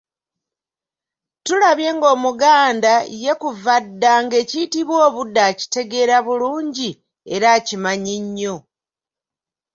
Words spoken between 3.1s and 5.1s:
ye kuva dda nga ekiyitibwa